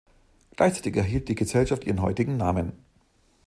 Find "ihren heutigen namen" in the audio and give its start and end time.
1.83-2.71